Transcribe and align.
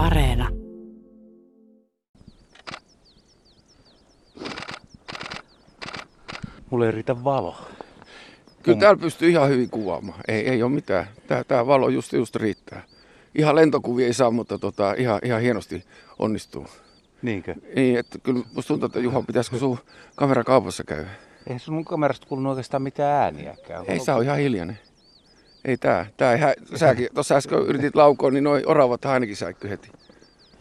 Areena. 0.00 0.48
Mulla 6.70 6.86
ei 6.86 6.92
riitä 6.92 7.24
valo. 7.24 7.56
Kyllä 8.62 8.78
täällä 8.78 9.00
pystyy 9.00 9.30
ihan 9.30 9.48
hyvin 9.48 9.70
kuvaamaan. 9.70 10.20
Ei, 10.28 10.48
ei 10.48 10.62
ole 10.62 10.72
mitään. 10.72 11.06
Tää, 11.26 11.44
tää 11.44 11.66
valo 11.66 11.88
just, 11.88 12.12
just 12.12 12.36
riittää. 12.36 12.82
Ihan 13.34 13.54
lentokuvia 13.54 14.06
ei 14.06 14.14
saa, 14.14 14.30
mutta 14.30 14.58
tota, 14.58 14.94
ihan, 14.98 15.20
ihan 15.24 15.40
hienosti 15.40 15.84
onnistuu. 16.18 16.66
Niinkö? 17.22 17.54
Niin, 17.76 17.98
että 17.98 18.18
kyllä 18.18 18.44
musta 18.54 18.68
tuntuu, 18.68 18.86
että 18.86 19.00
Juha, 19.00 19.22
pitäisikö 19.22 19.58
sun 19.58 19.78
kamera 20.16 20.44
kaupassa 20.44 20.84
käydä? 20.84 21.10
Eihän 21.46 21.60
sun 21.60 21.84
kamerasta 21.84 22.26
kuulunut 22.26 22.50
oikeastaan 22.50 22.82
mitään 22.82 23.22
ääniäkään. 23.22 23.84
Ei, 23.88 23.98
sä 23.98 24.14
on 24.14 24.22
ihan 24.22 24.38
hiljainen. 24.38 24.78
Ei 25.64 25.76
tää. 25.76 26.06
tää 26.16 26.32
ei 26.32 26.38
hä... 26.38 26.54
Säkin 26.74 27.08
tuossa 27.14 27.34
äsken 27.34 27.58
yritit 27.58 27.94
laukoa, 27.94 28.30
niin 28.30 28.44
noi 28.44 28.62
oravat 28.66 29.04
ainakin 29.04 29.36
säikky 29.36 29.70
heti. 29.70 29.88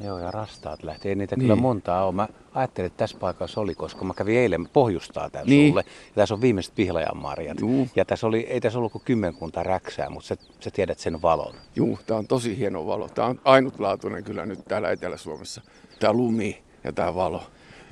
Joo, 0.03 0.19
ja 0.19 0.31
rastaat 0.31 0.83
lähtee. 0.83 1.09
Ei 1.09 1.15
niitä 1.15 1.35
Niin. 1.35 1.41
kyllä 1.43 1.55
montaa 1.55 2.05
ole. 2.05 2.15
Mä 2.15 2.27
ajattelin, 2.53 2.87
että 2.87 2.97
tässä 2.97 3.17
paikassa 3.19 3.61
oli, 3.61 3.75
koska 3.75 4.05
mä 4.05 4.13
kävin 4.13 4.37
eilen 4.37 4.69
pohjustaa 4.73 5.29
täällä 5.29 5.49
Niin. 5.49 5.69
sulle. 5.71 5.83
Ja 5.87 6.13
tässä 6.15 6.33
on 6.35 6.41
viimeiset 6.41 6.75
pihlajanmarjat. 6.75 7.59
Juu. 7.59 7.87
Ja 7.95 8.05
tässä 8.05 8.27
oli, 8.27 8.39
ei 8.39 8.61
tässä 8.61 8.79
ollut 8.79 8.91
kuin 8.91 9.01
kymmenkunta 9.05 9.63
räksää, 9.63 10.09
mutta 10.09 10.27
sä, 10.27 10.35
sä 10.59 10.71
tiedät 10.71 10.99
sen 10.99 11.21
valon. 11.21 11.53
Juu, 11.75 11.99
tää 12.05 12.17
on 12.17 12.27
tosi 12.27 12.57
hieno 12.57 12.87
valo. 12.87 13.09
Tää 13.09 13.25
on 13.25 13.41
ainutlaatuinen 13.45 14.23
kyllä 14.23 14.45
nyt 14.45 14.59
täällä 14.67 14.91
Etelä-Suomessa. 14.91 15.61
Tää 15.99 16.13
lumi 16.13 16.61
ja 16.83 16.93
tää 16.93 17.15
valo. 17.15 17.43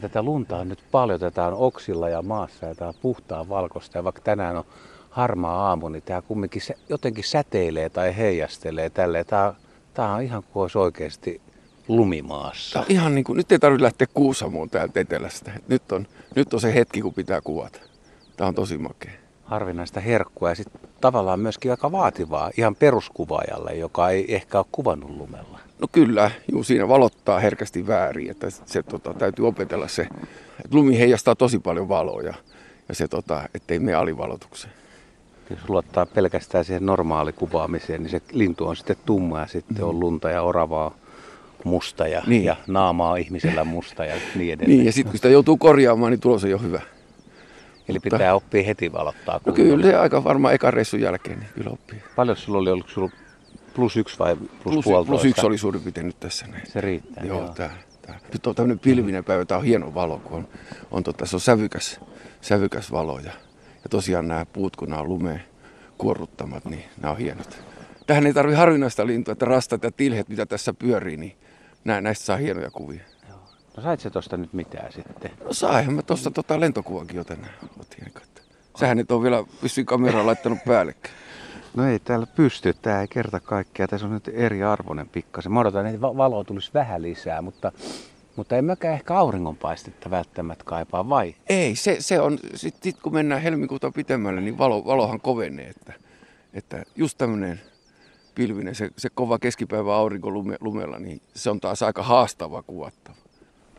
Tätä 0.01 0.23
lunta 0.23 0.57
on 0.57 0.69
nyt 0.69 0.83
paljon, 0.91 1.19
tätä 1.19 1.45
on 1.47 1.53
oksilla 1.53 2.09
ja 2.09 2.21
maassa 2.21 2.65
ja 2.65 2.75
tää 2.75 2.87
on 2.87 2.93
puhtaa 3.01 3.49
valkoista. 3.49 3.97
Ja 3.97 4.03
vaikka 4.03 4.21
tänään 4.21 4.57
on 4.57 4.63
harmaa 5.17 5.67
aamu, 5.69 5.89
niin 5.89 6.03
tää 6.03 6.21
kumminkin 6.21 6.61
jotenkin 6.89 7.23
säteilee 7.23 7.89
tai 7.89 8.17
heijastelee 8.17 8.89
tälleen. 8.89 9.25
Tää, 9.25 9.53
tää 9.93 10.13
on 10.13 10.21
ihan 10.21 10.43
kuin 10.43 10.61
olisi 10.61 10.77
oikeasti 10.77 11.41
lumimaassa. 11.87 12.83
Ihan 12.89 13.15
niin 13.15 13.25
kuin, 13.25 13.37
nyt 13.37 13.51
ei 13.51 13.59
tarvitse 13.59 13.83
lähteä 13.83 14.07
Kuusamoon 14.13 14.69
täältä 14.69 14.99
etelästä. 14.99 15.51
Et 15.55 15.69
Nyt 15.69 15.91
on, 15.91 16.07
nyt 16.35 16.53
on 16.53 16.59
se 16.59 16.73
hetki, 16.73 17.01
kun 17.01 17.13
pitää 17.13 17.41
kuvata. 17.41 17.79
Tää 18.37 18.47
on 18.47 18.55
tosi 18.55 18.77
makea. 18.77 19.11
harvinaista 19.43 19.99
herkkua 19.99 20.49
ja 20.49 20.55
sitten 20.55 20.81
tavallaan 21.01 21.39
myöskin 21.39 21.71
aika 21.71 21.91
vaativaa 21.91 22.51
ihan 22.57 22.75
peruskuvaajalle, 22.75 23.75
joka 23.75 24.09
ei 24.09 24.35
ehkä 24.35 24.57
ole 24.57 24.65
kuvannut 24.71 25.09
lumella. 25.09 25.59
No 25.81 25.87
kyllä, 25.91 26.31
juu, 26.51 26.63
siinä 26.63 26.87
valottaa 26.87 27.39
herkästi 27.39 27.87
väärin, 27.87 28.31
että 28.31 28.47
se 28.65 28.83
tota, 28.83 29.13
täytyy 29.13 29.47
opetella 29.47 29.87
se. 29.87 30.07
Et 30.65 30.73
lumi 30.73 30.99
heijastaa 30.99 31.35
tosi 31.35 31.59
paljon 31.59 31.89
valoa 31.89 32.21
ja, 32.21 32.33
ja 32.89 32.95
se, 32.95 33.07
tota, 33.07 33.49
ettei 33.55 33.79
mene 33.79 33.93
alivalotukseen. 33.93 34.73
Jos 35.49 35.69
luottaa 35.69 36.05
pelkästään 36.05 36.65
siihen 36.65 36.85
normaalikuvaamiseen, 36.85 38.03
niin 38.03 38.11
se 38.11 38.21
lintu 38.31 38.67
on 38.67 38.75
sitten 38.75 38.95
tumma 39.05 39.39
ja 39.39 39.47
sitten 39.47 39.83
on 39.83 39.99
lunta 39.99 40.29
ja 40.29 40.41
oravaa 40.41 40.93
musta 41.63 42.07
ja, 42.07 42.19
Mm. 42.25 42.29
Niin. 42.29 42.43
ja 42.43 42.55
naamaa 42.67 43.15
ihmisellä 43.17 43.63
musta 43.63 44.05
ja 44.05 44.15
niin 44.35 44.53
edelleen. 44.53 44.77
Niin, 44.77 44.85
ja 44.85 44.91
sitten 44.91 45.11
kun 45.11 45.17
sitä 45.17 45.29
joutuu 45.29 45.57
korjaamaan, 45.57 46.11
niin 46.11 46.19
tulos 46.19 46.43
ei 46.45 46.53
ole 46.53 46.61
hyvä. 46.61 46.81
Eli 47.89 47.97
mutta- 47.97 48.15
pitää 48.17 48.35
oppia 48.35 48.63
heti 48.63 48.93
valottaa. 48.93 49.39
No 49.45 49.53
kyllä, 49.53 49.83
se 49.85 49.95
aika 49.95 50.23
varmaan 50.23 50.53
ekan 50.53 50.73
reissun 50.73 51.01
jälkeen, 51.01 51.39
niin 51.39 51.49
kyllä 51.55 51.69
oppii. 51.69 52.03
Paljon 52.15 52.37
sulla 52.37 52.59
oli, 52.59 52.69
oliko 52.71 52.89
sulla 52.89 53.09
plus 53.75 53.97
yksi 53.97 54.19
vai 54.19 54.35
plus, 54.35 54.49
Plus, 54.63 54.83
puolitoista? 54.85 55.09
plus 55.11 55.25
yksi 55.25 55.45
oli 55.45 55.57
suurin 55.57 55.81
piirtein 55.81 56.05
nyt 56.07 56.19
tässä 56.19 56.47
näin. 56.47 56.63
Se 56.67 56.81
riittää. 56.81 57.23
Joo, 57.23 57.49
tää, 57.55 57.77
tää. 58.01 58.19
Nyt 58.33 58.47
on 58.47 58.55
tämmöinen 58.55 58.79
pilvinen 58.79 59.23
päivä, 59.23 59.45
tää 59.45 59.57
on 59.57 59.63
hieno 59.63 59.93
valo, 59.93 60.19
kun 60.23 60.37
on, 60.37 60.47
on 60.91 61.03
tota, 61.03 61.25
se 61.25 61.35
on 61.35 61.39
sävykäs, 61.39 61.99
sävykäs 62.41 62.91
valo. 62.91 63.19
Ja, 63.19 63.31
ja 63.87 63.89
tosiaan 63.89 64.27
nämä 64.27 64.45
puut, 64.45 64.75
kun 64.75 64.89
nämä 64.89 65.01
on 65.01 65.09
lumeen 65.09 65.43
kuorruttamat, 65.97 66.65
niin 66.65 66.83
nämä 67.01 67.11
on 67.11 67.17
hienot. 67.17 67.59
Tähän 68.07 68.25
ei 68.25 68.33
tarvi 68.33 68.53
harvinaista 68.53 69.07
lintua, 69.07 69.31
että 69.31 69.45
rastat 69.45 69.83
ja 69.83 69.91
tilhet, 69.91 70.29
mitä 70.29 70.45
tässä 70.45 70.73
pyörii, 70.73 71.17
niin 71.17 71.37
nää, 71.83 72.01
näistä 72.01 72.25
saa 72.25 72.37
hienoja 72.37 72.71
kuvia. 72.71 73.01
No 73.77 73.83
sait 73.83 73.99
se 73.99 74.09
tosta 74.09 74.37
nyt 74.37 74.53
mitään 74.53 74.93
sitten? 74.93 75.31
No 75.43 75.53
saihan 75.53 75.93
mä 75.93 76.01
tuosta 76.01 76.31
tota 76.31 76.59
lentokuvankin 76.59 77.17
jo 77.17 77.23
tänään. 77.23 77.53
Otin, 77.79 78.13
Sähän 78.79 78.99
et 78.99 79.11
ole 79.11 79.23
vielä 79.23 79.43
vissiin 79.63 79.85
kameraa 79.85 80.25
laittanut 80.25 80.59
päällekään. 80.65 81.15
No 81.75 81.87
ei 81.87 81.99
täällä 81.99 82.27
pysty, 82.27 82.73
tää 82.73 83.01
ei 83.01 83.07
kerta 83.07 83.39
kaikkea. 83.39 83.87
Tässä 83.87 84.07
on 84.07 84.13
nyt 84.13 84.29
eri 84.33 84.63
arvoinen 84.63 85.09
pikkasen. 85.09 85.51
Mä 85.51 85.59
odotan, 85.59 85.85
että 85.85 86.01
va- 86.01 86.17
valoa 86.17 86.43
tulisi 86.43 86.71
vähän 86.73 87.01
lisää, 87.01 87.41
mutta, 87.41 87.71
mutta 88.37 88.55
ei 88.55 88.61
mäkään 88.61 88.93
ehkä 88.93 89.15
auringonpaistetta 89.15 90.09
välttämättä 90.09 90.63
kaipaa, 90.63 91.09
vai? 91.09 91.35
Ei, 91.49 91.75
se, 91.75 91.97
se 91.99 92.19
on, 92.19 92.39
sitten 92.55 92.83
sit 92.83 93.01
kun 93.01 93.13
mennään 93.13 93.41
helmikuuta 93.41 93.91
pitemmälle, 93.91 94.41
niin 94.41 94.57
valo, 94.57 94.85
valohan 94.85 95.21
kovenee. 95.21 95.69
Että, 95.69 95.93
että 96.53 96.83
just 96.95 97.17
tämmöinen 97.17 97.61
pilvinen, 98.35 98.75
se, 98.75 98.89
se 98.97 99.09
kova 99.09 99.39
keskipäivä 99.39 99.95
aurinko 99.95 100.31
lume, 100.31 100.57
lumella, 100.59 100.99
niin 100.99 101.21
se 101.35 101.49
on 101.49 101.59
taas 101.59 101.83
aika 101.83 102.03
haastava 102.03 102.63
kuvattava. 102.63 103.15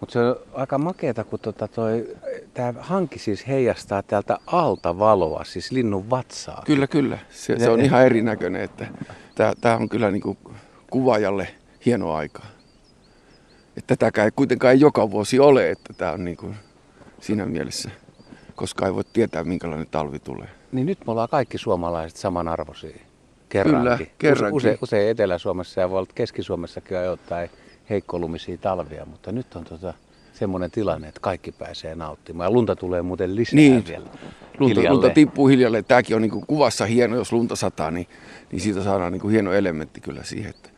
Mutta 0.00 0.12
se 0.12 0.18
on 0.18 0.36
aika 0.54 0.78
makeeta, 0.78 1.24
kun 1.24 1.38
tota 1.38 1.68
toi, 1.68 2.16
tää 2.54 2.74
hanki 2.78 3.18
siis 3.18 3.46
heijastaa 3.46 4.02
täältä 4.02 4.38
alta 4.46 4.98
valoa, 4.98 5.44
siis 5.44 5.72
linnun 5.72 6.10
vatsaa. 6.10 6.62
Kyllä, 6.66 6.86
kyllä. 6.86 7.18
Se, 7.30 7.58
se 7.58 7.70
on 7.70 7.80
ihan 7.80 8.04
erinäköinen, 8.04 8.62
että 8.62 8.86
tämä 9.60 9.76
on 9.76 9.88
kyllä 9.88 10.10
niin 10.10 10.22
kuin 10.22 10.38
kuvaajalle 10.90 11.48
hieno 11.86 12.12
aika. 12.14 12.42
Että 13.78 13.96
tätäkään 13.96 14.24
ei 14.24 14.30
kuitenkaan 14.36 14.80
joka 14.80 15.10
vuosi 15.10 15.38
ole, 15.38 15.70
että 15.70 15.92
tämä 15.92 16.12
on 16.12 16.24
niin 16.24 16.36
kuin 16.36 16.54
siinä 17.20 17.46
mielessä, 17.46 17.90
koska 18.54 18.86
ei 18.86 18.94
voi 18.94 19.04
tietää 19.12 19.44
minkälainen 19.44 19.86
talvi 19.90 20.18
tulee. 20.18 20.48
Niin 20.72 20.86
nyt 20.86 20.98
me 21.06 21.10
ollaan 21.12 21.28
kaikki 21.28 21.58
suomalaiset 21.58 22.18
samanarvoisia. 22.18 22.96
Kerrankin. 23.48 23.96
Kyllä, 24.06 24.10
kerrankin. 24.18 24.56
Use, 24.56 24.78
usein 24.82 25.10
Etelä-Suomessa 25.10 25.80
ja 25.80 25.90
voi 25.90 25.98
olla 25.98 26.08
Keski-Suomessakin 26.14 26.96
on 26.96 27.04
jotain 27.04 27.50
heikkolumisia 27.90 28.58
talvia, 28.58 29.04
mutta 29.04 29.32
nyt 29.32 29.56
on 29.56 29.64
tota 29.64 29.94
semmoinen 30.32 30.70
tilanne, 30.70 31.08
että 31.08 31.20
kaikki 31.20 31.52
pääsee 31.52 31.94
nauttimaan. 31.94 32.46
Ja 32.46 32.50
lunta 32.52 32.76
tulee 32.76 33.02
muuten 33.02 33.36
lisää 33.36 33.56
Niin. 33.56 33.84
vielä. 33.88 34.04
Lunta, 34.04 34.64
hiljalleen. 34.80 34.92
lunta 34.92 35.10
tippuu 35.10 35.46
hiljalleen. 35.46 35.84
Tämäkin 35.84 36.16
on 36.16 36.22
niin 36.22 36.30
kuin 36.30 36.46
kuvassa 36.46 36.86
hieno, 36.86 37.16
jos 37.16 37.32
lunta 37.32 37.56
sataa, 37.56 37.90
niin, 37.90 38.06
niin 38.52 38.60
siitä 38.60 38.82
saadaan 38.84 39.12
niin 39.12 39.20
kuin 39.20 39.32
hieno 39.32 39.52
elementti 39.52 40.00
kyllä 40.00 40.22
siihen. 40.24 40.50
Että. 40.50 40.77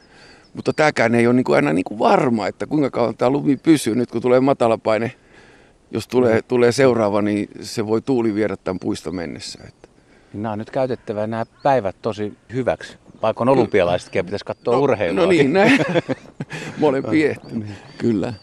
Mutta 0.54 0.72
tämäkään 0.72 1.14
ei 1.14 1.26
ole 1.26 1.34
niin 1.34 1.44
kuin 1.44 1.56
aina 1.56 1.72
niin 1.72 1.84
kuin 1.84 1.98
varma, 1.98 2.46
että 2.46 2.66
kuinka 2.66 2.90
kauan 2.90 3.16
tämä 3.16 3.30
lumi 3.30 3.56
pysyy. 3.56 3.94
Nyt 3.94 4.10
kun 4.10 4.22
tulee 4.22 4.40
matalapaine, 4.40 5.12
jos 5.90 6.08
tulee, 6.08 6.42
tulee 6.42 6.72
seuraava, 6.72 7.22
niin 7.22 7.48
se 7.60 7.86
voi 7.86 8.02
tuuli 8.02 8.34
viedä 8.34 8.56
tämän 8.56 8.78
puisto 8.78 9.12
mennessä. 9.12 9.58
Että. 9.68 9.88
Niin 10.32 10.42
nämä 10.42 10.52
on 10.52 10.58
nyt 10.58 10.70
käytettävä 10.70 11.26
nämä 11.26 11.46
päivät 11.62 11.96
tosi 12.02 12.32
hyväksi. 12.52 12.96
Vaikka 13.22 13.44
on 13.44 13.48
olympialaisetkin 13.48 14.20
ja 14.20 14.24
pitäisi 14.24 14.44
katsoa 14.44 14.78
urheilua. 14.78 15.24
No 15.24 15.30
niin, 15.30 15.52
näin. 15.52 15.78
Molempi 16.78 17.24
ehti. 17.24 17.64
Kyllä. 17.98 18.34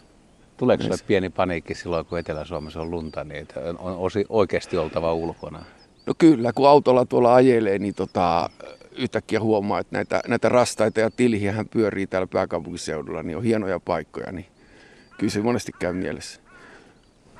Tuleeko 0.57 0.84
sinulle 0.84 1.03
pieni 1.07 1.29
paniikki 1.29 1.75
silloin, 1.75 2.06
kun 2.06 2.19
Etelä-Suomessa 2.19 2.81
on 2.81 2.91
lunta, 2.91 3.23
niin 3.23 3.41
että 3.41 3.59
on, 3.59 3.78
on 3.78 3.97
osi, 3.97 4.25
oikeasti 4.29 4.78
oltava 4.78 5.13
ulkona? 5.13 5.66
No 6.06 6.13
kyllä, 6.17 6.53
kun 6.53 6.69
autolla 6.69 7.06
tuolla 7.06 7.35
ajelee, 7.35 7.79
niin 7.79 7.94
tota, 7.94 8.50
yhtäkkiä 8.97 9.40
huomaa, 9.40 9.80
että 9.80 9.97
näitä, 9.97 10.22
näitä 10.28 10.50
rastaita 10.50 11.00
ja 11.00 11.12
tilhiähän 11.12 11.68
pyörii 11.68 12.08
täällä 12.08 12.28
pääkaupunkiseudulla, 12.28 13.24
niin 13.24 13.38
on 13.38 13.44
hienoja 13.44 13.80
paikkoja, 13.80 14.31
niin 14.31 14.46
kyllä 15.18 15.31
se 15.31 15.41
monesti 15.41 15.72
käy 15.80 15.94
mielessä. 15.94 16.41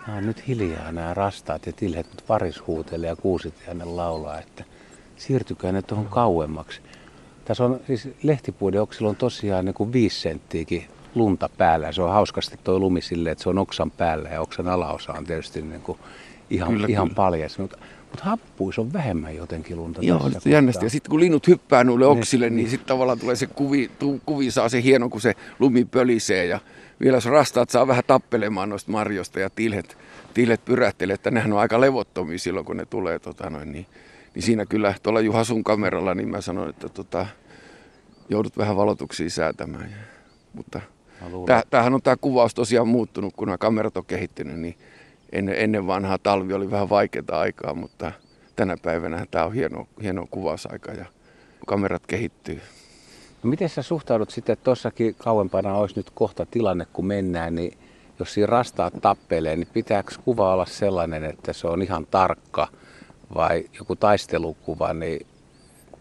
Nämä 0.08 0.18
on 0.18 0.26
nyt 0.26 0.48
hiljaa 0.48 0.92
nämä 0.92 1.14
rastaat 1.14 1.66
ja 1.66 1.74
tilhet, 1.74 2.08
mutta 2.08 2.24
varis 2.30 2.68
huutelee 2.68 3.10
ja 3.10 3.16
kuusit 3.16 3.54
ja 3.68 3.74
ne 3.74 3.86
laulaa, 3.86 4.40
että 4.40 4.64
siirtykää 5.18 5.72
ne 5.72 5.82
tuohon 5.82 6.08
kauemmaksi. 6.08 6.82
Tässä 7.46 7.66
on 7.66 7.80
siis 7.88 8.10
lehtipuiden 8.24 8.82
oksilla 8.82 9.10
on 9.10 9.16
tosiaan 9.16 9.66
niin 9.66 9.74
kuin 9.74 9.94
viisi 9.94 10.22
senttiäkin 10.22 10.88
lunta 11.16 11.50
päällä. 11.58 11.92
Se 11.92 12.02
on 12.02 12.12
hauskasti 12.12 12.60
tuo 12.64 12.80
lumi 12.80 13.02
silleen, 13.02 13.32
että 13.32 13.44
se 13.44 13.50
on 13.50 13.58
oksan 13.58 13.92
päällä 13.92 14.30
ja 14.30 14.42
oksan 14.42 14.68
alaosa 14.68 15.14
on 15.14 15.26
tietysti 15.26 15.62
niin 15.62 15.82
kuin 15.82 16.00
ihan, 16.50 16.74
Kyllä, 16.74 16.88
ihan 16.90 17.08
kyllä. 17.08 17.16
paljas. 17.16 17.60
Mutta, 17.60 17.78
mutta 18.12 18.26
happuissa 18.26 18.82
on 18.82 18.94
vähemmän 18.94 19.36
jotenkin 19.36 19.78
lunta. 19.78 20.02
Joo, 20.02 20.30
tässä 20.30 20.50
on 20.50 20.54
jännästi. 20.54 20.78
Ja 20.78 20.80
kohtaa. 20.80 20.90
sitten 20.90 21.10
kun 21.10 21.20
linnut 21.20 21.48
hyppää 21.48 21.84
noille 21.84 22.06
Niin, 22.06 22.18
oksille, 22.18 22.46
niin, 22.46 22.56
niin. 22.56 22.64
niin 22.64 22.72
sitten 22.72 22.88
tavallaan 22.88 23.20
tulee 23.20 23.36
se 23.36 23.48
kuvi, 23.48 23.92
tu, 24.00 24.22
kuvi 24.26 24.52
saa 24.52 24.70
se 24.70 24.84
hieno, 24.84 25.10
kun 25.10 25.22
se 25.22 25.34
lumi 25.60 25.86
pölisee. 25.86 26.46
Ja 26.46 26.60
vielä 27.02 27.18
jos 27.18 27.26
rastaat 27.26 27.70
saa 27.70 27.88
vähän 27.88 28.04
tappelemaan 28.08 28.70
noista 28.70 28.92
marjoista 28.92 29.40
ja 29.40 29.50
tilhet, 29.50 29.98
tilhet 30.34 30.66
pyrähtelee, 30.66 31.14
että 31.14 31.32
nehän 31.32 31.54
on 31.54 31.60
aika 31.60 31.82
levottomia 31.82 32.40
silloin, 32.40 32.66
kun 32.66 32.78
ne 32.78 32.86
tulee. 32.86 33.20
Tota 33.20 33.50
noin, 33.50 33.72
niin, 33.72 33.86
niin 34.36 34.44
siinä 34.44 34.66
kyllä 34.66 34.94
tuolla 35.04 35.22
Juha 35.22 35.44
sun 35.44 35.64
kameralla, 35.64 36.14
niin 36.14 36.30
mä 36.30 36.42
sanoin, 36.42 36.70
että 36.70 36.90
tota, 36.90 37.26
joudut 38.30 38.58
vähän 38.58 38.78
valotuksia 38.78 39.30
säätämään. 39.30 39.90
Ja, 39.92 39.98
mutta 40.54 40.82
tämähän 41.70 41.94
on 41.94 42.02
tämä 42.02 42.16
kuvaus 42.16 42.56
tosiaan 42.56 42.88
muuttunut, 42.88 43.34
kun 43.38 43.48
nämä 43.48 43.58
kamerat 43.58 43.98
on 43.98 44.06
kehittynyt, 44.06 44.60
niin 44.60 44.76
ennen, 45.32 45.56
ennen 45.58 45.88
vanhaa 45.88 46.18
talvi 46.18 46.54
oli 46.54 46.72
vähän 46.72 46.90
vaikeaa 46.90 47.40
aikaa, 47.40 47.74
mutta 47.74 48.12
tänä 48.56 48.78
päivänä 48.82 49.26
tämä 49.32 49.46
on 49.46 49.54
hieno, 49.54 49.88
hieno 50.04 50.28
kuvausaika 50.32 50.92
ja 50.92 51.06
kamerat 51.68 52.08
kehittyy. 52.08 52.62
No 53.44 53.50
miten 53.50 53.70
sä 53.70 53.82
suhtaudut 53.82 54.30
sitten, 54.30 54.58
tuossakin 54.64 55.16
kauempana 55.18 55.76
olisi 55.76 55.96
nyt 55.96 56.10
kohta 56.10 56.46
tilanne, 56.46 56.86
kun 56.94 57.06
mennään, 57.06 57.56
niin 57.56 57.78
jos 58.20 58.34
siinä 58.34 58.48
rastaat 58.48 58.94
tappelee, 59.02 59.56
niin 59.56 59.68
pitääkö 59.74 60.12
kuva 60.26 60.54
olla 60.54 60.66
sellainen, 60.66 61.24
että 61.24 61.54
se 61.54 61.68
on 61.68 61.82
ihan 61.82 62.06
tarkka 62.06 62.68
vai 63.36 63.66
joku 63.80 63.96
taistelukuva, 63.96 64.94
niin 64.94 65.28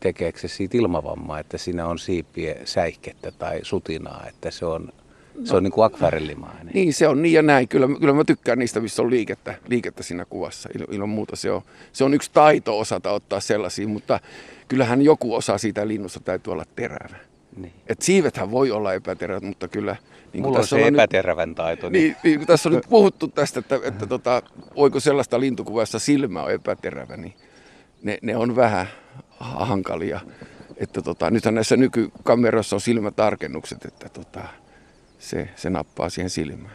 tekeekö 0.00 0.38
se 0.38 0.48
siitä 0.48 0.76
ilmavammaa, 0.76 1.38
että 1.38 1.58
siinä 1.58 1.86
on 1.86 1.98
siipien 1.98 2.66
säihkettä 2.66 3.30
tai 3.30 3.60
sutinaa, 3.62 4.26
että 4.28 4.50
se 4.50 4.66
on, 4.66 4.92
no, 5.38 5.46
se 5.46 5.56
on 5.56 5.62
niin 5.62 5.72
kuin 5.72 5.84
akvarellimainen. 5.84 6.74
Niin, 6.74 6.94
se 6.94 7.08
on 7.08 7.22
niin 7.22 7.32
ja 7.32 7.42
näin. 7.42 7.68
Kyllä, 7.68 7.88
kyllä 8.00 8.14
mä 8.14 8.24
tykkään 8.24 8.58
niistä, 8.58 8.80
missä 8.80 9.02
on 9.02 9.10
liikettä, 9.10 9.54
liikettä 9.68 10.02
siinä 10.02 10.24
kuvassa. 10.24 10.68
Il, 10.74 10.86
ilman 10.90 11.08
muuta 11.08 11.36
se 11.36 11.50
on, 11.50 11.62
se 11.92 12.04
on 12.04 12.14
yksi 12.14 12.30
taito 12.32 12.78
osata 12.78 13.10
ottaa 13.10 13.40
sellaisia, 13.40 13.88
mutta 13.88 14.20
kyllähän 14.68 15.02
joku 15.02 15.34
osa 15.34 15.58
siitä 15.58 15.88
linnusta 15.88 16.20
täytyy 16.20 16.52
olla 16.52 16.64
terävä. 16.76 17.16
Niin. 17.56 17.72
Et 17.86 18.02
siivethän 18.02 18.50
voi 18.50 18.70
olla 18.70 18.94
epäterävät, 18.94 19.42
mutta 19.42 19.68
kyllä... 19.68 19.96
Niin 20.32 20.42
Mulla 20.42 20.58
on 20.58 20.66
se 20.66 20.74
on 20.74 20.94
epäterävän 20.94 21.48
nyt, 21.48 21.56
taito. 21.56 21.90
Niin, 21.90 22.02
niin, 22.02 22.16
niin 22.24 22.38
kun 22.38 22.46
tässä 22.46 22.68
on 22.68 22.74
nyt 22.74 22.84
puhuttu 22.88 23.28
tästä, 23.28 23.60
että, 23.60 23.80
että 23.84 24.06
tota, 24.06 24.42
voiko 24.76 25.00
sellaista 25.00 25.40
lintukuvassa 25.40 25.98
silmä 25.98 26.42
on 26.42 26.52
epäterävä, 26.52 27.16
niin 27.16 27.34
ne, 28.02 28.18
ne 28.22 28.36
on 28.36 28.56
vähän 28.56 28.86
hankalia. 29.38 30.20
Että 30.76 31.02
tota, 31.02 31.30
nythän 31.30 31.54
näissä 31.54 31.76
nykykameroissa 31.76 32.76
on 32.76 32.80
silmätarkennukset, 32.80 33.84
että 33.84 34.08
tota, 34.08 34.40
se, 35.18 35.48
se 35.56 35.70
nappaa 35.70 36.08
siihen 36.08 36.30
silmään. 36.30 36.74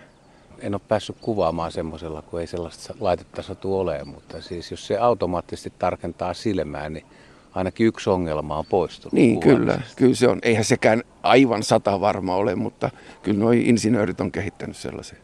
En 0.60 0.76
ole 0.76 0.82
päässyt 0.88 1.16
kuvaamaan 1.22 1.72
semmoisella, 1.72 2.22
kun 2.22 2.42
ei 2.42 2.48
sellaista 2.48 2.94
laitetta 3.00 3.42
satu 3.42 3.80
ole, 3.80 4.04
mutta 4.04 4.42
siis 4.42 4.72
jos 4.72 4.88
se 4.88 4.98
automaattisesti 4.98 5.74
tarkentaa 5.80 6.34
silmää, 6.34 6.90
niin 6.90 7.06
ainakin 7.52 7.88
yksi 7.88 8.10
ongelma 8.10 8.58
on 8.58 8.66
poistunut. 8.66 9.14
Niin, 9.14 9.40
kyllä, 9.40 9.82
kyllä 9.96 10.16
se 10.16 10.28
on. 10.28 10.40
Eihän 10.44 10.66
sekään 10.66 11.04
aivan 11.24 11.64
sata 11.64 12.02
varma 12.02 12.36
ole, 12.36 12.56
mutta 12.56 12.90
kyllä 13.24 13.40
nuo 13.40 13.52
insinöörit 13.52 14.22
on 14.22 14.32
kehittänyt 14.32 14.78
sellaisen, 14.78 15.18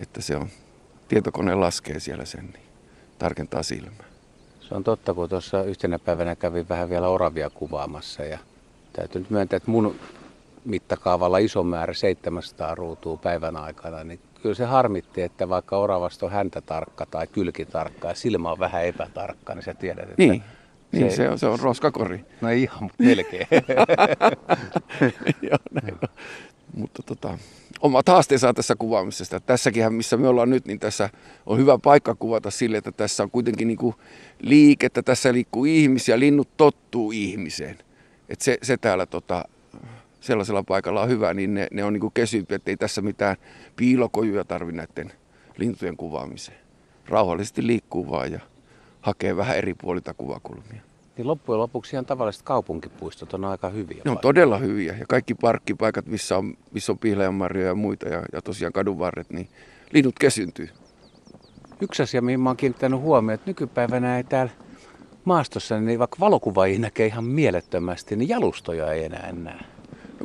että 0.00 0.22
se 0.22 0.36
on, 0.36 0.48
tietokone 1.08 1.54
laskee 1.54 2.00
siellä 2.00 2.24
sen, 2.24 2.44
niin 2.44 2.66
tarkentaa 3.18 3.62
silmää. 3.62 4.08
Se 4.60 4.74
on 4.74 4.84
totta, 4.84 5.14
kun 5.14 5.28
tuossa 5.28 5.62
yhtenä 5.62 5.98
päivänä 5.98 6.36
kävin 6.36 6.68
vähän 6.68 6.90
vielä 6.90 7.08
oravia 7.08 7.50
kuvaamassa 7.50 8.22
ja 8.22 8.38
täytyy 8.92 9.20
nyt 9.20 9.30
myöntää, 9.30 9.56
että 9.56 9.70
mun 9.70 9.96
mittakaavalla 10.64 11.38
iso 11.38 11.62
määrä 11.62 11.94
700 11.94 12.74
ruutua 12.74 13.16
päivän 13.16 13.56
aikana, 13.56 14.04
niin 14.04 14.20
kyllä 14.42 14.54
se 14.54 14.64
harmitti, 14.64 15.22
että 15.22 15.48
vaikka 15.48 15.76
oravasta 15.76 16.26
on 16.26 16.32
häntä 16.32 16.60
tarkka 16.60 17.06
tai 17.06 17.26
kylki 17.26 17.64
tarkka 17.64 18.08
ja 18.08 18.14
silmä 18.14 18.50
on 18.50 18.58
vähän 18.58 18.84
epätarkka, 18.84 19.54
niin 19.54 19.62
sä 19.62 19.74
tiedät, 19.74 20.10
että 20.10 20.14
niin. 20.18 20.42
Niin, 20.92 21.10
se, 21.10 21.16
se, 21.16 21.28
on, 21.28 21.38
se 21.38 21.46
on 21.46 21.60
roskakori. 21.60 22.24
No 22.40 22.50
ihan, 22.50 22.82
mutta 22.82 23.02
melkein. 23.02 23.46
Joo, 25.50 25.58
näin 25.72 25.98
Mutta 26.76 27.02
tota, 27.02 27.38
omat 27.80 28.08
haasteensa 28.08 28.54
tässä 28.54 28.76
kuvaamisesta. 28.76 29.40
Tässäkin, 29.40 29.92
missä 29.92 30.16
me 30.16 30.28
ollaan 30.28 30.50
nyt, 30.50 30.66
niin 30.66 30.78
tässä 30.78 31.10
on 31.46 31.58
hyvä 31.58 31.78
paikka 31.78 32.14
kuvata 32.14 32.50
sille, 32.50 32.76
että 32.76 32.92
tässä 32.92 33.22
on 33.22 33.30
kuitenkin 33.30 33.68
niin 33.68 33.78
kuin 33.78 33.94
liikettä, 34.40 35.02
tässä 35.02 35.32
liikkuu 35.32 35.64
ihmisiä, 35.64 36.18
linnut 36.18 36.48
tottuu 36.56 37.12
ihmiseen. 37.12 37.78
Et 38.28 38.40
se, 38.40 38.58
se 38.62 38.76
täällä 38.76 39.06
tota, 39.06 39.44
sellaisella 40.20 40.62
paikalla 40.62 41.02
on 41.02 41.08
hyvä, 41.08 41.34
niin 41.34 41.54
ne, 41.54 41.68
ne 41.72 41.84
on 41.84 41.92
niin 41.92 42.12
kesympi, 42.14 42.54
että 42.54 42.70
ei 42.70 42.76
tässä 42.76 43.02
mitään 43.02 43.36
piilokojuja 43.76 44.44
tarvi 44.44 44.72
näiden 44.72 45.12
lintujen 45.56 45.96
kuvaamiseen. 45.96 46.58
Rauhallisesti 47.08 47.66
liikkuu 47.66 48.10
vaan 48.10 48.32
ja 48.32 48.40
hakee 49.00 49.36
vähän 49.36 49.56
eri 49.56 49.74
puolilta 49.74 50.14
kuvakulmia. 50.14 50.82
Niin 51.16 51.26
loppujen 51.26 51.58
lopuksi 51.58 51.96
ihan 51.96 52.06
tavalliset 52.06 52.42
kaupunkipuistot 52.42 53.34
on 53.34 53.44
aika 53.44 53.68
hyviä. 53.68 54.02
Ne 54.04 54.10
on 54.10 54.18
todella 54.18 54.58
hyviä. 54.58 54.96
Ja 54.98 55.06
kaikki 55.08 55.34
parkkipaikat, 55.34 56.06
missä 56.06 56.38
on, 56.38 56.54
missä 56.72 56.92
on 56.92 56.98
pihlajanmarjoja 56.98 57.68
ja 57.68 57.74
muita 57.74 58.08
ja, 58.08 58.22
ja 58.32 58.42
tosiaan 58.42 58.72
kadunvarret, 58.72 59.30
niin 59.30 59.48
linnut 59.92 60.14
kesyntyy. 60.18 60.68
Yksi 61.80 62.02
asia, 62.02 62.22
mihin 62.22 62.40
mä 62.40 62.48
oon 62.50 62.56
kiinnittänyt 62.56 63.00
huomioon, 63.00 63.34
että 63.34 63.50
nykypäivänä 63.50 64.16
ei 64.16 64.24
täällä 64.24 64.52
maastossa, 65.24 65.80
niin 65.80 65.98
vaikka 65.98 66.16
valokuvaajia 66.20 66.78
näkee 66.78 67.06
ihan 67.06 67.24
mielettömästi, 67.24 68.16
niin 68.16 68.28
jalustoja 68.28 68.92
ei 68.92 69.04
enää 69.04 69.32
näe. 69.32 69.77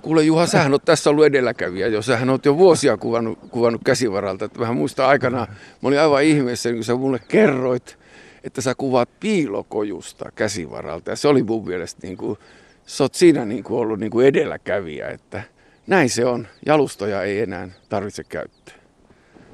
Kuule 0.03 0.23
Juha, 0.23 0.45
sähän 0.45 0.73
on 0.73 0.79
tässä 0.85 1.09
ollut 1.09 1.25
edelläkävijä 1.25 1.87
jo. 1.87 2.01
Sähän 2.01 2.29
oot 2.29 2.45
jo 2.45 2.57
vuosia 2.57 2.97
kuvannut, 2.97 3.39
kuvannut 3.49 3.81
käsivaralta. 3.85 4.45
Että 4.45 4.59
vähän 4.59 4.75
muista 4.75 5.07
aikana, 5.07 5.47
mä 5.81 5.87
olin 5.87 5.99
aivan 5.99 6.23
ihmeessä, 6.23 6.73
kun 6.73 6.83
sä 6.83 6.95
mulle 6.95 7.19
kerroit, 7.27 7.97
että 8.43 8.61
sä 8.61 8.75
kuvaat 8.75 9.09
piilokojusta 9.19 10.31
käsivaralta. 10.35 11.11
Ja 11.11 11.15
se 11.15 11.27
oli 11.27 11.43
mun 11.43 11.67
mielestä 11.67 12.07
niin 12.07 12.17
kuin, 12.17 12.39
sä 12.85 13.03
oot 13.03 13.15
siinä 13.15 13.45
niin 13.45 13.63
kuin 13.63 13.79
ollut 13.79 13.99
niin 13.99 14.11
kuin 14.11 14.27
edelläkävijä, 14.27 15.09
että 15.09 15.43
näin 15.87 16.09
se 16.09 16.25
on. 16.25 16.47
Jalustoja 16.65 17.23
ei 17.23 17.39
enää 17.39 17.69
tarvitse 17.89 18.23
käyttää. 18.23 18.75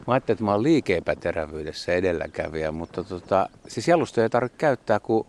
Mä 0.07 0.13
ajattelin, 0.13 0.35
että 0.35 0.45
mä 0.45 0.51
oon 0.51 0.63
liike-epäterävyydessä 0.63 1.93
edelläkävijä, 1.93 2.71
mutta 2.71 3.03
tota, 3.03 3.49
siis 3.67 3.87
jalustoja 3.87 4.25
ei 4.25 4.29
tarvitse 4.29 4.57
käyttää, 4.57 4.99
kun 4.99 5.27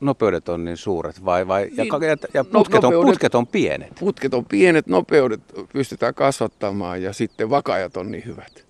nopeudet 0.00 0.48
on 0.48 0.64
niin 0.64 0.76
suuret 0.76 1.24
vai, 1.24 1.46
vai 1.46 1.64
niin, 1.64 1.76
ja, 1.76 2.16
ja 2.34 2.44
putket, 2.44 2.84
on, 2.84 2.92
putket 2.92 3.34
on 3.34 3.46
pienet? 3.46 3.92
Putket 4.00 4.34
on 4.34 4.44
pienet, 4.44 4.86
nopeudet 4.86 5.40
pystytään 5.72 6.14
kasvattamaan 6.14 7.02
ja 7.02 7.12
sitten 7.12 7.50
vakajat 7.50 7.96
on 7.96 8.10
niin 8.10 8.24
hyvät. 8.26 8.64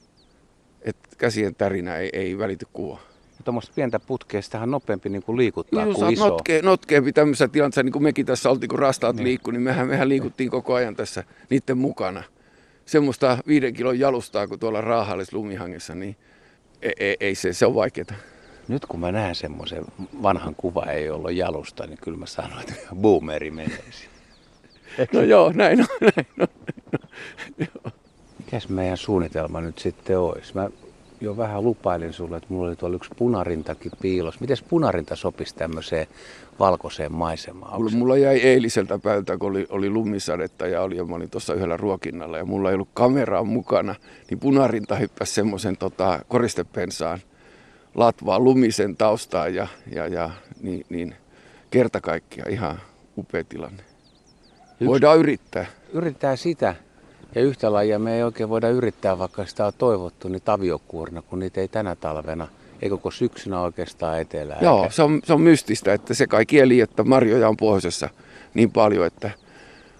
että 0.82 1.08
käsien 1.18 1.54
tärinä 1.54 1.96
ei, 1.96 2.10
ei 2.12 2.38
välity 2.38 2.66
kuva 2.72 2.98
tuommoista 3.46 3.72
pientä 3.74 4.00
putkea, 4.00 4.42
sitähän 4.42 4.70
nopeampi 4.70 5.08
niin 5.08 5.22
kuin 5.22 5.36
liikuttaa 5.36 5.84
niin, 5.84 5.94
kuin 5.94 6.12
iso. 6.12 6.28
Notke, 6.28 6.62
notkeampi 6.62 7.12
tämmöisessä 7.12 7.48
tilanteessa, 7.48 7.82
niin 7.82 7.92
kuin 7.92 8.02
mekin 8.02 8.26
tässä 8.26 8.50
oltiin, 8.50 8.68
kun 8.68 8.78
rastaat 8.78 9.16
niin. 9.16 9.24
liikkuu, 9.24 9.50
niin 9.50 9.62
mehän, 9.62 9.88
mehän 9.88 10.08
liikuttiin 10.08 10.50
koko 10.50 10.74
ajan 10.74 10.96
tässä 10.96 11.24
niiden 11.50 11.78
mukana. 11.78 12.22
Semmoista 12.86 13.38
viiden 13.46 13.74
kilon 13.74 13.98
jalustaa, 13.98 14.46
kun 14.46 14.58
tuolla 14.58 14.80
raahallisessa 14.80 15.36
lumihangessa, 15.36 15.94
niin 15.94 16.16
ei, 16.82 16.92
ei, 16.98 17.16
ei 17.20 17.34
se, 17.34 17.52
se 17.52 17.66
on 17.66 17.74
vaikeaa. 17.74 18.06
Nyt 18.68 18.86
kun 18.86 19.00
mä 19.00 19.12
näen 19.12 19.34
semmoisen 19.34 19.84
vanhan 20.22 20.54
kuva, 20.54 20.84
ei 20.84 21.10
ollut 21.10 21.32
jalusta, 21.32 21.86
niin 21.86 21.98
kyllä 22.02 22.18
mä 22.18 22.26
sanoin, 22.26 22.60
että 22.60 22.74
boomeri 23.02 23.50
menee 23.50 23.80
No 25.12 25.20
joo, 25.20 25.52
näin 25.54 25.80
on, 25.80 25.86
näin 26.00 26.26
on. 27.84 27.92
Mikäs 28.38 28.68
meidän 28.68 28.96
suunnitelma 28.96 29.60
nyt 29.60 29.78
sitten 29.78 30.18
olisi? 30.18 30.54
Mä 30.54 30.70
jo 31.20 31.36
vähän 31.36 31.64
lupailin 31.64 32.12
sulle, 32.12 32.36
että 32.36 32.46
mulla 32.48 32.68
oli 32.68 32.76
tuolla 32.76 32.96
yksi 32.96 33.10
punarintakin 33.16 33.92
piilos. 34.00 34.40
Miten 34.40 34.56
punarinta 34.68 35.16
sopisi 35.16 35.54
tämmöiseen 35.54 36.06
valkoiseen 36.58 37.12
maisemaan? 37.12 37.80
Mulla, 37.80 37.90
mulla 37.90 38.16
jäi 38.16 38.38
eiliseltä 38.38 38.98
päivältä, 38.98 39.38
kun 39.38 39.50
oli, 39.50 39.66
oli 39.70 39.90
lumisadetta 39.90 40.66
ja 40.66 40.82
oli, 40.82 40.96
ja 40.96 41.04
mä 41.04 41.14
olin 41.14 41.30
tuossa 41.30 41.54
yhdellä 41.54 41.76
ruokinnalla 41.76 42.38
ja 42.38 42.44
mulla 42.44 42.68
ei 42.68 42.74
ollut 42.74 42.88
kameraa 42.94 43.44
mukana, 43.44 43.94
niin 44.30 44.40
punarinta 44.40 44.96
hyppäsi 44.96 45.34
semmoisen 45.34 45.76
tota, 45.76 46.20
koristepensaan 46.28 47.18
latvaa 47.96 48.40
lumisen 48.40 48.96
taustaan 48.96 49.54
ja, 49.54 49.66
ja, 49.92 50.06
ja 50.06 50.30
niin, 50.62 50.86
niin 50.88 51.14
kerta 51.70 52.00
kaikkiaan 52.00 52.50
ihan 52.50 52.80
upea 53.18 53.44
tilanne. 53.44 53.82
Yksi, 54.70 54.86
Voidaan 54.86 55.18
yrittää. 55.18 55.66
Yrittää 55.92 56.36
sitä. 56.36 56.74
Ja 57.34 57.42
yhtä 57.42 57.72
lajia 57.72 57.98
me 57.98 58.16
ei 58.16 58.22
oikein 58.22 58.48
voida 58.48 58.68
yrittää, 58.68 59.18
vaikka 59.18 59.46
sitä 59.46 59.66
on 59.66 59.72
toivottu, 59.78 60.28
niin 60.28 60.42
taviokuurina, 60.42 61.22
kun 61.22 61.38
niitä 61.38 61.60
ei 61.60 61.68
tänä 61.68 61.94
talvena, 61.94 62.48
ei 62.82 62.90
koko 62.90 63.10
syksynä 63.10 63.60
oikeastaan 63.60 64.20
etelää. 64.20 64.58
Joo, 64.62 64.86
se 64.90 65.02
on, 65.02 65.20
se 65.24 65.32
on 65.32 65.40
mystistä, 65.40 65.94
että 65.94 66.14
se 66.14 66.26
kai 66.26 66.46
kieli, 66.46 66.80
että 66.80 67.04
marjoja 67.04 67.48
on 67.48 67.56
pohjoisessa 67.56 68.08
niin 68.54 68.70
paljon, 68.70 69.06
että 69.06 69.30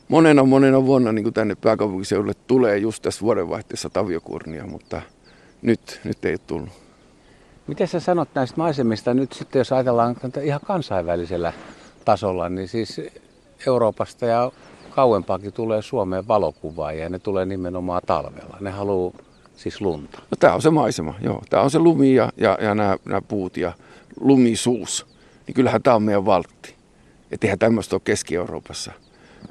monena 0.09 0.45
monena 0.45 0.87
vuonna 0.87 1.13
niin 1.13 1.23
kuin 1.23 1.35
tänne 1.35 1.55
pääkaupunkiseudulle 1.55 2.35
tulee 2.47 2.79
just 2.79 3.03
tässä 3.03 3.21
vuodenvaihteessa 3.21 3.91
taviokurnia, 3.91 4.67
mutta 4.67 5.03
nyt, 5.63 6.01
nyt 6.05 6.25
ei 6.25 6.33
ole 6.33 6.41
tullut. 6.47 6.86
Miten 7.67 7.89
sä 7.89 8.01
sanot 8.01 8.29
näistä 8.35 8.57
maisemista 8.57 9.15
nyt 9.15 9.33
sitten, 9.33 9.61
jos 9.61 9.73
ajatellaan 9.73 10.17
ihan 10.43 10.61
kansainvälisellä 10.67 11.53
tasolla, 12.05 12.49
niin 12.49 12.69
siis 12.69 13.01
Euroopasta 13.67 14.27
ja 14.27 14.53
kauempaakin 14.91 15.53
tulee 15.53 15.83
Suomeen 15.83 16.29
valokuvaajia 16.29 17.03
ja 17.03 17.09
ne 17.09 17.19
tulee 17.19 17.47
nimenomaan 17.47 18.03
talvella. 18.07 18.57
Ne 18.61 18.71
haluaa 18.71 19.13
siis 19.57 19.81
lunta. 19.81 20.19
No, 20.19 20.37
tämä 20.41 20.55
on 20.55 20.63
se 20.63 20.71
maisema, 20.71 21.15
joo. 21.21 21.43
Tämä 21.51 21.63
on 21.63 21.71
se 21.71 21.79
lumi 21.79 22.15
ja, 22.15 22.33
ja, 22.37 22.59
ja 22.61 22.75
nämä, 22.75 22.97
nämä 23.05 23.23
puut 23.23 23.57
ja 23.57 23.73
lumisuus. 24.21 25.07
Niin 25.47 25.55
kyllähän 25.55 25.83
tämä 25.83 25.97
on 25.97 26.03
meidän 26.03 26.27
valtti. 26.27 26.75
Että 27.31 27.47
eihän 27.47 27.59
tämmöistä 27.59 27.97
ole 27.97 28.03
Keski-Euroopassa. 28.05 28.93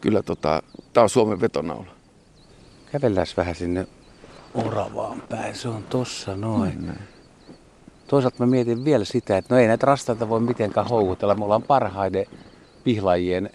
Kyllä 0.02 0.24
tota, 0.24 0.64
tämä 0.94 1.04
on 1.04 1.10
Suomen 1.10 1.42
vetonaula. 1.42 1.92
Kävellään 2.92 3.28
vähän 3.38 3.56
sinne 3.56 3.88
Oravaan 4.54 5.24
päin. 5.30 5.56
Se 5.56 5.68
on 5.68 5.84
tossa 5.84 6.36
noin. 6.36 6.82
Mm, 6.82 6.94
Toisaalta 8.08 8.36
mä 8.40 8.46
mietin 8.46 8.86
vielä 8.86 9.06
sitä, 9.06 9.38
että 9.38 9.56
no 9.56 9.62
ei 9.62 9.68
näitä 9.68 9.86
rastaita 9.86 10.30
voi 10.30 10.40
mitenkään 10.40 10.88
houkutella. 10.88 11.36
Me 11.36 11.44
ollaan 11.44 11.64
parhaiden 11.64 12.26
pihlajien 12.84 13.50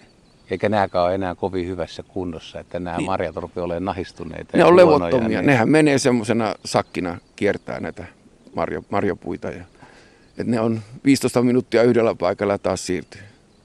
eikä 0.51 0.69
nääkään 0.69 1.05
ole 1.05 1.15
enää 1.15 1.35
kovin 1.35 1.67
hyvässä 1.67 2.03
kunnossa, 2.03 2.59
että 2.59 2.79
nämä 2.79 2.97
niin. 2.97 3.05
marjat 3.05 3.35
rupeaa 3.35 3.65
olemaan 3.65 3.85
nahistuneita. 3.85 4.57
Ne 4.57 4.65
on 4.65 4.75
levottomia. 4.75 5.27
Niin... 5.27 5.45
Nehän 5.45 5.69
menee 5.69 5.97
semmoisena 5.97 6.55
sakkina 6.65 7.17
kiertää 7.35 7.79
näitä 7.79 8.05
marjo, 8.55 8.83
marjopuita. 8.89 9.47
Ja, 9.47 9.63
että 10.27 10.51
ne 10.51 10.59
on 10.59 10.79
15 11.05 11.41
minuuttia 11.41 11.83
yhdellä 11.83 12.15
paikalla 12.15 12.57
taas 12.57 12.85
siirtyy. 12.85 13.21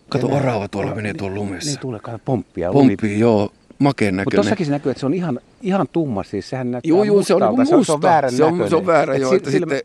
Kato, 0.09 0.26
Enää. 0.26 0.40
orava 0.40 0.69
tuolla 0.69 0.95
menee 0.95 1.14
tuolla 1.14 1.35
lumessa. 1.35 1.71
Niin 1.71 1.81
tulee, 1.81 2.00
kato, 2.00 2.19
pomppia. 2.25 2.73
Pomppia, 2.73 2.97
lumi. 3.11 3.21
joo. 3.21 3.52
Makeen 3.78 4.16
näköinen. 4.16 4.25
Mutta 4.26 4.37
tossakin 4.37 4.66
se 4.66 4.73
näkyy, 4.73 4.90
että 4.90 5.00
se 5.00 5.07
on 5.07 5.14
ihan, 5.14 5.40
ihan 5.62 5.87
tumma, 5.93 6.23
siis 6.23 6.50
sehän 6.50 6.71
näyttää 6.71 6.88
Joo, 6.88 7.05
joo, 7.05 7.23
se 7.23 7.35
on 7.35 7.43
niin 7.43 7.50
musta. 7.50 7.69
Se 7.71 7.76
on, 7.76 7.85
se 7.85 7.93
on 7.93 8.02
väärä, 8.02 8.31
se 8.31 8.45
on, 8.45 8.69
se 8.69 8.76
on 8.76 8.87
väärä, 8.87 9.16
joo. 9.16 9.35
Että 9.35 9.50
sitten 9.50 9.81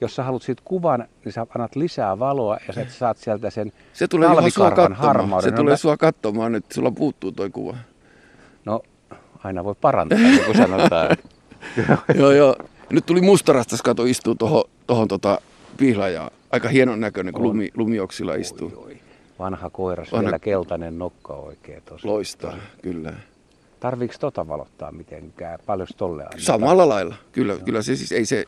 jos 0.00 0.16
sä 0.16 0.22
haluat 0.22 0.42
siitä 0.42 0.62
kuvan, 0.64 1.08
niin 1.24 1.32
sä 1.32 1.46
annat 1.54 1.76
lisää 1.76 2.18
valoa 2.18 2.58
ja 2.68 2.72
sä 2.74 2.86
saat 2.88 3.16
sieltä 3.18 3.50
sen 3.50 3.72
Se 3.92 4.08
tulee 4.08 4.50
sua 4.50 4.68
katsomaan. 4.70 4.94
harmauden. 4.94 5.44
Se 5.44 5.50
No 5.50 5.56
tulee 5.56 5.72
mä- 5.72 5.76
sua 5.76 5.96
katsomaan, 5.96 6.54
että 6.54 6.74
sulla 6.74 6.90
puuttuu 6.90 7.32
toi 7.32 7.50
kuva. 7.50 7.76
No, 8.64 8.80
aina 9.44 9.64
voi 9.64 9.74
parantaa, 9.80 10.18
niin 10.18 10.44
kuin 10.44 10.56
sanotaan. 10.56 11.16
joo, 12.18 12.30
joo. 12.32 12.56
Nyt 12.90 13.06
tuli 13.06 13.20
mustarastas, 13.20 13.82
kato, 13.82 14.04
istuu 14.04 14.34
tohon, 14.34 14.64
tohon 14.86 15.08
tota 15.08 15.40
pihlajaan. 15.76 16.30
Aika 16.52 16.68
hienon 16.68 17.00
näköinen, 17.00 17.34
kun 17.34 17.42
lumi, 17.42 17.68
lumioksilla 17.76 18.34
istuu. 18.34 18.72
Oi, 18.76 18.84
oi. 18.84 18.98
Vanha 19.38 19.70
koiras, 19.70 20.12
Vanha- 20.12 20.24
vielä 20.24 20.38
keltainen 20.38 20.98
nokka 20.98 21.32
oikein 21.32 21.82
tuossa. 21.88 22.08
Loistaa, 22.08 22.54
kyllä. 22.82 23.12
Tarviiko 23.80 24.14
tota 24.20 24.48
valottaa 24.48 24.92
mitenkään? 24.92 25.58
Paljon 25.66 25.88
tolle 25.96 26.22
annetaan? 26.22 26.42
Samalla 26.42 26.88
lailla. 26.88 27.14
Kyllä, 27.32 27.56
kyllä 27.64 27.82
se 27.82 27.96
siis 27.96 28.12
ei 28.12 28.24
se... 28.26 28.44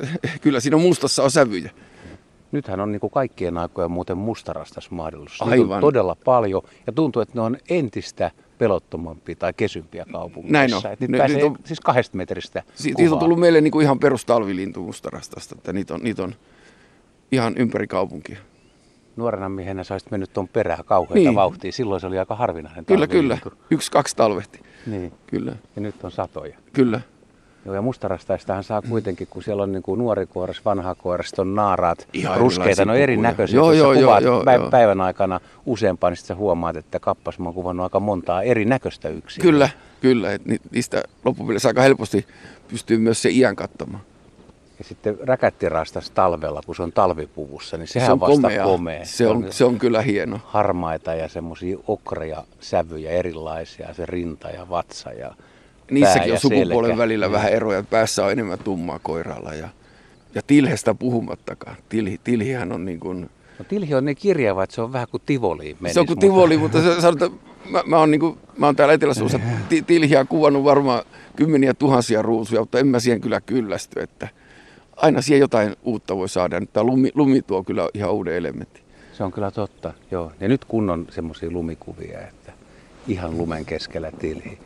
Kyllä 0.42 0.60
siinä 0.60 0.76
mustassa 0.76 1.22
on 1.22 1.30
sävyjä. 1.30 1.70
Nythän 2.52 2.80
on 2.80 2.92
niin 2.92 3.00
kuin 3.00 3.10
kaikkien 3.10 3.58
aikojen 3.58 3.90
muuten 3.90 4.18
mustarastas 4.18 4.90
mahdollisuus. 4.90 5.40
Niitä 5.50 5.62
Aivan. 5.62 5.76
on 5.76 5.80
todella 5.80 6.16
paljon 6.24 6.62
ja 6.86 6.92
tuntuu, 6.92 7.22
että 7.22 7.34
ne 7.34 7.40
on 7.40 7.56
entistä 7.70 8.30
pelottomampia 8.58 9.36
tai 9.36 9.52
kesympiä 9.52 10.04
kaupungissa. 10.12 10.52
Näin 10.52 10.74
on. 10.74 10.82
Et 10.92 11.00
Niitä 11.00 11.28
niitä 11.28 11.46
on- 11.46 11.56
siis 11.64 11.80
kahdesta 11.80 12.16
metristä 12.16 12.62
Siitä 12.74 12.96
kuvaa. 13.02 13.12
on 13.12 13.18
tullut 13.18 13.38
meille 13.40 13.60
niin 13.60 13.70
kuin 13.70 13.82
ihan 13.84 13.98
perustalvilintu 13.98 14.82
mustarastasta, 14.82 15.54
että 15.58 15.72
niitä 15.72 15.94
on, 15.94 16.00
niitä 16.02 16.22
on 16.22 16.34
ihan 17.32 17.54
ympäri 17.56 17.86
kaupunkia. 17.86 18.38
Nuorena 19.16 19.48
miehenä 19.48 19.84
sä 19.84 19.94
olisit 19.94 20.10
mennyt 20.10 20.32
tuon 20.32 20.48
perään 20.48 20.84
kauheita 20.84 21.14
Niin. 21.14 21.34
vauhtia. 21.34 21.72
Silloin 21.72 22.00
se 22.00 22.06
oli 22.06 22.18
aika 22.18 22.34
harvinainen 22.34 22.84
Kyllä, 22.84 23.06
kyllä. 23.06 23.38
Yksi, 23.70 23.90
kaksi 23.90 24.16
talvehti. 24.16 24.60
Niin. 24.86 25.12
Kyllä, 25.26 25.52
Ja 25.76 25.82
nyt 25.82 26.04
on 26.04 26.10
satoja. 26.10 26.56
kyllä. 26.72 27.00
Joo, 27.64 27.74
ja 27.74 27.82
mustarastaistahan 27.82 28.64
saa 28.64 28.82
kuitenkin, 28.82 29.26
kun 29.30 29.42
siellä 29.42 29.62
on 29.62 29.72
niin 29.72 29.82
kuin 29.82 29.98
nuori 29.98 30.26
koiras, 30.26 30.64
vanha 30.64 30.96
sitten 31.24 31.42
on 31.42 31.54
naaraat, 31.54 32.08
Ihan 32.12 32.38
ruskeita, 32.38 32.84
ne 32.84 32.90
on 32.92 32.94
pukuja. 32.94 33.02
erinäköisiä. 33.02 33.56
Joo, 33.56 33.72
joo, 33.72 33.92
joo, 33.92 34.18
joo, 34.18 34.42
pä- 34.42 34.52
joo. 34.52 34.70
päivän 34.70 35.00
aikana 35.00 35.40
useampaan, 35.66 36.10
niin 36.10 36.16
sit 36.16 36.26
sä 36.26 36.34
huomaat, 36.34 36.76
että 36.76 37.00
kappas 37.00 37.38
mä 37.38 37.44
oon 37.44 37.54
kuvannut 37.54 37.84
aika 37.84 38.00
montaa 38.00 38.42
erinäköistä 38.42 39.08
yksin. 39.08 39.42
Kyllä, 39.42 39.68
kyllä. 40.00 40.32
Et 40.32 40.46
ni- 40.46 40.60
niistä 40.70 41.02
loppupeleissä 41.24 41.68
aika 41.68 41.82
helposti 41.82 42.26
pystyy 42.68 42.98
myös 42.98 43.22
se 43.22 43.30
iän 43.30 43.56
katsomaan. 43.56 44.02
Ja 44.78 44.84
sitten 44.84 45.18
räkättirastas 45.22 46.10
talvella, 46.10 46.60
kun 46.66 46.76
se 46.76 46.82
on 46.82 46.92
talvipuvussa, 46.92 47.76
niin 47.76 47.88
sehän 47.88 48.06
se 48.06 48.12
on 48.12 48.20
vasta 48.20 48.34
komea. 48.42 48.64
komea. 48.64 49.04
Se 49.04 49.26
on, 49.26 49.46
se 49.52 49.64
on 49.64 49.78
kyllä 49.78 50.02
hieno. 50.02 50.40
harmaita 50.44 51.14
ja 51.14 51.28
semmoisia 51.28 51.78
okrea 51.88 52.44
sävyjä 52.60 53.10
erilaisia, 53.10 53.94
se 53.94 54.06
rinta 54.06 54.50
ja 54.50 54.68
vatsa 54.70 55.12
ja 55.12 55.34
Niissäkin 55.94 56.32
on 56.32 56.40
sukupuolen 56.40 56.90
selkä. 56.90 57.02
välillä 57.02 57.32
vähän 57.32 57.52
eroja. 57.52 57.82
Päässä 57.82 58.24
on 58.24 58.32
enemmän 58.32 58.58
tummaa 58.58 58.98
koiralla 58.98 59.54
ja, 59.54 59.68
ja 60.34 60.42
tilhestä 60.46 60.94
puhumattakaan. 60.94 61.76
Tilhi, 61.88 62.20
tilhihän 62.24 62.72
on 62.72 62.84
niin 62.84 63.00
kuin, 63.00 63.30
No 63.58 63.64
tilhi 63.68 63.94
on 63.94 64.04
niin 64.04 64.16
kirjava, 64.16 64.64
että 64.64 64.74
se 64.74 64.82
on 64.82 64.92
vähän 64.92 65.08
kuin 65.10 65.22
tivoli 65.26 65.76
se 65.92 66.00
on 66.00 66.06
kuin 66.06 66.18
tivoli, 66.18 66.58
mutta 66.58 66.82
se, 66.82 67.00
sanotaan, 67.00 67.32
mä, 67.70 67.82
mä, 67.86 67.98
oon 67.98 68.10
niin 68.10 68.20
kuin, 68.20 68.38
mä 68.56 68.66
oon 68.66 68.76
täällä 68.76 68.94
Etelä-Suomessa 68.94 69.40
ti, 69.68 69.82
tilhiä 69.82 70.24
kuvannut 70.24 70.64
varmaan 70.64 71.02
kymmeniä 71.36 71.74
tuhansia 71.74 72.22
ruusuja, 72.22 72.60
mutta 72.60 72.78
en 72.78 72.86
mä 72.86 73.00
siihen 73.00 73.20
kyllä 73.20 73.40
kyllästy, 73.40 74.00
että 74.00 74.28
aina 74.96 75.22
siihen 75.22 75.40
jotain 75.40 75.76
uutta 75.82 76.16
voi 76.16 76.28
saada. 76.28 76.60
Nyt 76.60 76.72
Tämä 76.72 76.84
lumi, 76.84 77.10
lumi 77.14 77.42
tuo 77.42 77.64
kyllä 77.64 77.88
ihan 77.94 78.12
uuden 78.12 78.34
elementin. 78.34 78.82
Se 79.12 79.24
on 79.24 79.32
kyllä 79.32 79.50
totta, 79.50 79.92
joo. 80.10 80.32
Ja 80.40 80.48
nyt 80.48 80.64
kun 80.64 80.90
on 80.90 81.06
semmoisia 81.10 81.50
lumikuvia, 81.50 82.20
että 82.20 82.52
ihan 83.08 83.38
lumen 83.38 83.64
keskellä 83.64 84.10
tilhi 84.10 84.58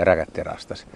ja 0.00 0.04
räkättirastas. 0.04 0.86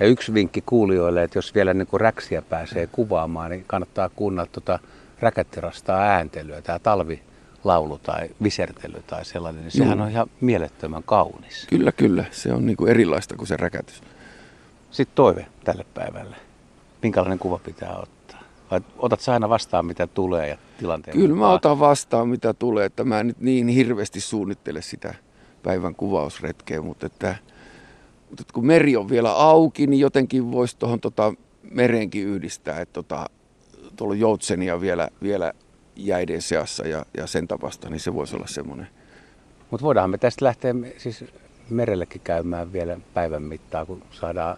Ja 0.00 0.06
yksi 0.06 0.34
vinkki 0.34 0.62
kuulijoille, 0.66 1.22
että 1.22 1.38
jos 1.38 1.54
vielä 1.54 1.74
niin 1.74 1.86
kuin 1.86 2.00
räksiä 2.00 2.42
pääsee 2.42 2.86
kuvaamaan, 2.86 3.50
niin 3.50 3.64
kannattaa 3.66 4.08
kuunnella 4.08 4.48
tuota 4.52 4.78
räkättirastaa 5.20 6.00
ääntelyä, 6.00 6.62
tämä 6.62 6.78
talvilaulu 6.78 7.98
tai 7.98 8.28
visertely 8.42 9.02
tai 9.06 9.24
sellainen, 9.24 9.62
niin 9.62 9.70
sehän 9.70 9.98
Juu. 9.98 10.04
on 10.04 10.10
ihan 10.10 10.30
mielettömän 10.40 11.02
kaunis. 11.02 11.66
Kyllä, 11.70 11.92
kyllä. 11.92 12.24
Se 12.30 12.52
on 12.52 12.66
niin 12.66 12.76
kuin 12.76 12.90
erilaista 12.90 13.36
kuin 13.36 13.48
se 13.48 13.56
räkätys. 13.56 14.02
Sitten 14.90 15.14
toive 15.14 15.46
tälle 15.64 15.86
päivälle. 15.94 16.36
Minkälainen 17.02 17.38
kuva 17.38 17.58
pitää 17.58 17.96
ottaa? 17.96 18.40
Vai 18.70 18.80
otat 18.98 19.20
sä 19.20 19.32
aina 19.32 19.48
vastaan, 19.48 19.86
mitä 19.86 20.06
tulee 20.06 20.48
ja 20.48 20.58
tilanteen 20.78 21.16
Kyllä 21.16 21.28
mä 21.28 21.34
mukaan? 21.34 21.54
otan 21.54 21.78
vastaan, 21.78 22.28
mitä 22.28 22.54
tulee, 22.54 22.86
että 22.86 23.04
mä 23.04 23.20
en 23.20 23.26
nyt 23.26 23.40
niin 23.40 23.68
hirveästi 23.68 24.20
suunnittele 24.20 24.82
sitä 24.82 25.14
päivän 25.62 25.94
kuvausretkeä, 25.94 26.80
mutta 26.80 27.06
että, 27.06 27.36
mutta 28.38 28.54
kun 28.54 28.66
meri 28.66 28.96
on 28.96 29.08
vielä 29.08 29.32
auki, 29.32 29.86
niin 29.86 30.00
jotenkin 30.00 30.52
voisi 30.52 30.76
tuohon 30.78 31.00
tota 31.00 31.34
mereenkin 31.70 32.26
yhdistää, 32.26 32.80
että 32.80 32.92
tota, 32.92 33.30
tuolla 33.96 34.14
joutsenia 34.14 34.80
vielä, 34.80 35.08
vielä 35.22 35.52
jäiden 35.96 36.42
seassa 36.42 36.88
ja, 36.88 37.06
ja 37.16 37.26
sen 37.26 37.48
tapasta, 37.48 37.90
niin 37.90 38.00
se 38.00 38.14
voisi 38.14 38.36
olla 38.36 38.46
semmoinen. 38.46 38.88
Mutta 39.70 39.84
voidaan 39.84 40.10
me 40.10 40.18
tästä 40.18 40.44
lähteä 40.44 40.74
siis 40.98 41.24
merellekin 41.70 42.20
käymään 42.24 42.72
vielä 42.72 42.96
päivän 43.14 43.42
mittaan, 43.42 43.86
kun 43.86 44.02
saadaan, 44.10 44.56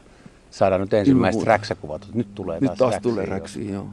saadaan 0.50 0.80
nyt 0.80 0.94
ensimmäiset 0.94 1.42
räksäkuvat. 1.42 2.08
Nyt 2.14 2.34
tulee 2.34 2.60
taas 2.60 2.70
Nyt 2.70 2.78
taas 2.78 2.92
räksiä, 2.92 3.10
tulee 3.10 3.24
joo. 3.24 3.34
räksiä, 3.34 3.72
joo. 3.72 3.86